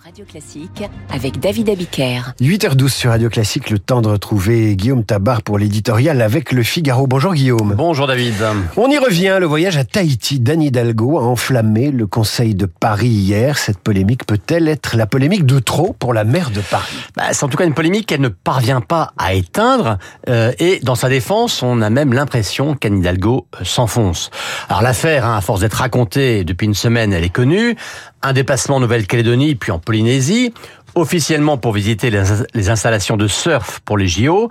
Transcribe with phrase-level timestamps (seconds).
[0.00, 2.34] Radio Classique avec David Abiker.
[2.40, 7.06] 8h12 sur Radio Classique, le temps de retrouver Guillaume Tabar pour l'éditorial avec le Figaro.
[7.06, 7.74] Bonjour Guillaume.
[7.76, 8.34] Bonjour David.
[8.76, 13.08] On y revient, le voyage à Tahiti d'Anne Hidalgo a enflammé le Conseil de Paris
[13.08, 13.58] hier.
[13.58, 16.96] Cette polémique peut-elle être la polémique de trop pour la maire de Paris?
[17.16, 19.98] Bah, C'est en tout cas une polémique qu'elle ne parvient pas à éteindre
[20.28, 24.30] euh, et dans sa défense, on a même l'impression qu'Anne Hidalgo euh, s'enfonce.
[24.68, 27.76] Alors l'affaire, hein, à force d'être racontée depuis une semaine, elle est connue.
[28.24, 30.52] Un déplacement en Nouvelle-Calédonie puis en Polynésie,
[30.94, 32.10] officiellement pour visiter
[32.54, 34.48] les installations de surf pour les JO,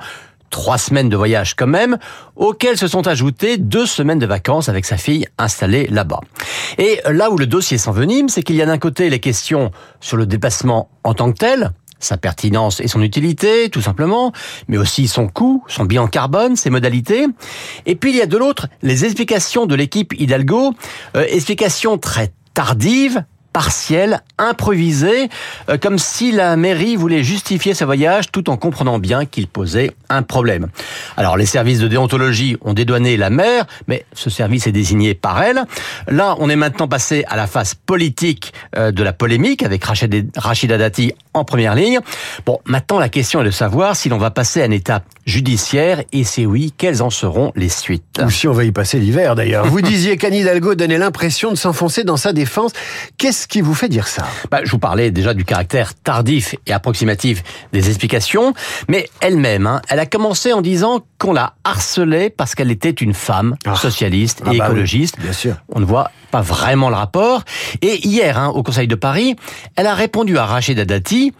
[0.51, 1.97] trois semaines de voyage quand même,
[2.35, 6.19] auxquelles se sont ajoutées deux semaines de vacances avec sa fille installée là-bas.
[6.77, 10.17] Et là où le dossier s'envenime, c'est qu'il y a d'un côté les questions sur
[10.17, 14.31] le déplacement en tant que tel, sa pertinence et son utilité, tout simplement,
[14.67, 17.27] mais aussi son coût, son bilan carbone, ses modalités.
[17.85, 20.73] Et puis il y a de l'autre les explications de l'équipe Hidalgo,
[21.15, 23.23] euh, explications très tardives,
[23.53, 25.29] partiel, improvisé,
[25.69, 29.91] euh, comme si la mairie voulait justifier ce voyage tout en comprenant bien qu'il posait
[30.09, 30.67] un problème.
[31.17, 35.41] Alors les services de déontologie ont dédouané la maire, mais ce service est désigné par
[35.43, 35.63] elle.
[36.07, 40.77] Là, on est maintenant passé à la phase politique euh, de la polémique avec Rachida
[40.77, 41.99] Dati en première ligne.
[42.45, 46.03] Bon, maintenant la question est de savoir si l'on va passer à une étape judiciaire
[46.11, 49.35] et c'est oui, quelles en seront les suites Ou si on va y passer l'hiver
[49.35, 49.65] d'ailleurs.
[49.67, 52.71] Vous disiez qu'Anne Hidalgo donnait l'impression de s'enfoncer dans sa défense.
[53.17, 54.25] Qu'est-ce qui vous fait dire ça?
[54.49, 58.53] Bah, Je vous parlais déjà du caractère tardif et approximatif des explications,
[58.87, 63.13] mais elle-même, hein, elle a commencé en disant qu'on la harcelait parce qu'elle était une
[63.13, 63.75] femme ah.
[63.75, 65.19] socialiste ah et bah écologiste.
[65.19, 65.55] bien sûr.
[65.69, 67.43] On ne voit pas vraiment le rapport.
[67.81, 69.35] Et hier, hein, au Conseil de Paris,
[69.75, 71.33] elle a répondu à Rachida Dati,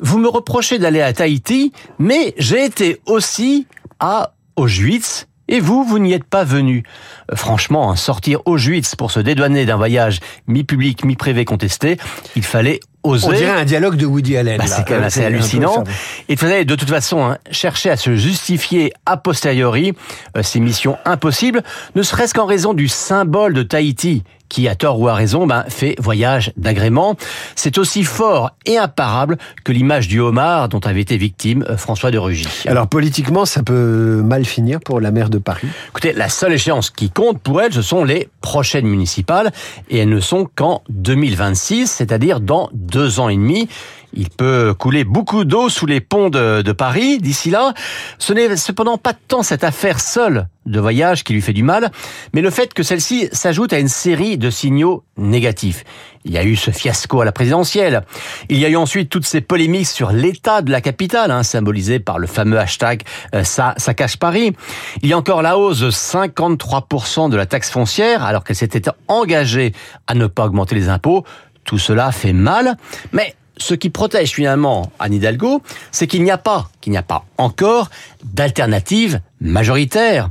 [0.00, 3.66] vous me reprochez d'aller à Tahiti, mais j'ai été aussi
[4.00, 6.84] à Auschwitz et vous, vous n'y êtes pas venu.
[7.30, 11.98] Euh, franchement, hein, sortir Auschwitz pour se dédouaner d'un voyage mi-public, mi-privé contesté,
[12.36, 13.26] il fallait oser.
[13.26, 14.58] On dirait un dialogue de Woody Allen.
[14.58, 15.84] Bah, c'est quand même assez hallucinant.
[16.28, 19.94] Il fallait de toute façon hein, chercher à se justifier a posteriori
[20.36, 21.62] euh, ces missions impossibles,
[21.94, 25.64] ne serait-ce qu'en raison du symbole de Tahiti qui, à tort ou à raison, ben,
[25.68, 27.16] fait voyage d'agrément.
[27.54, 32.10] C'est aussi fort et imparable que l'image du homard dont avait été victime euh, François
[32.10, 32.48] de Rugy.
[32.66, 36.90] Alors politiquement, ça peut mal finir pour la maire de Paris Écoutez, la seule échéance
[36.90, 39.52] qui compte pour elle, ce sont les prochaines municipales,
[39.90, 43.68] et elles ne sont qu'en 2026, c'est-à-dire dans deux ans et demi.
[44.14, 47.74] Il peut couler beaucoup d'eau sous les ponts de, Paris d'ici là.
[48.18, 51.90] Ce n'est cependant pas tant cette affaire seule de voyage qui lui fait du mal,
[52.34, 55.84] mais le fait que celle-ci s'ajoute à une série de signaux négatifs.
[56.24, 58.02] Il y a eu ce fiasco à la présidentielle.
[58.50, 62.00] Il y a eu ensuite toutes ces polémiques sur l'état de la capitale, hein, symbolisé
[62.00, 63.02] par le fameux hashtag
[63.34, 64.52] euh, ça, ça cache Paris.
[65.00, 68.90] Il y a encore la hausse de 53% de la taxe foncière, alors qu'elle s'était
[69.06, 69.72] engagée
[70.06, 71.24] à ne pas augmenter les impôts.
[71.68, 72.78] Tout cela fait mal,
[73.12, 77.02] mais ce qui protège finalement Anne Hidalgo, c'est qu'il n'y a pas, qu'il n'y a
[77.02, 77.90] pas encore
[78.24, 80.30] d'alternative majoritaire.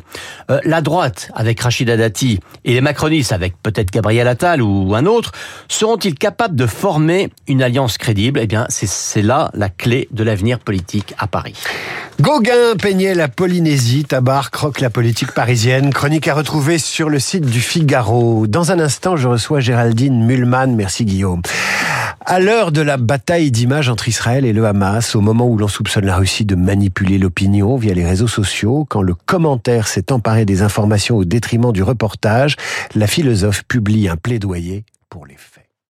[0.49, 5.05] Euh, la droite, avec Rachida Dati, et les macronistes, avec peut-être Gabriel Attal ou un
[5.05, 5.31] autre,
[5.67, 8.39] seront-ils capables de former une alliance crédible?
[8.41, 11.55] Eh bien, c'est là la clé de l'avenir politique à Paris.
[12.19, 15.93] Gauguin peignait la Polynésie, Tabar croque la politique parisienne.
[15.93, 18.47] Chronique à retrouver sur le site du Figaro.
[18.47, 20.75] Dans un instant, je reçois Géraldine Mulman.
[20.75, 21.41] Merci Guillaume.
[22.25, 25.69] À l'heure de la bataille d'images entre Israël et le Hamas, au moment où l'on
[25.69, 30.43] soupçonne la Russie de manipuler l'opinion via les réseaux sociaux, quand le commentaire s'est emparé
[30.43, 32.55] des informations au détriment du reportage,
[32.95, 35.56] la philosophe publie un plaidoyer pour les faits.